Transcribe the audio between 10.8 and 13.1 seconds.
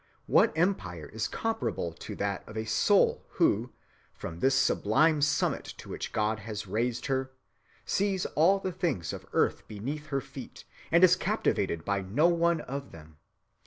and is captivated by no one of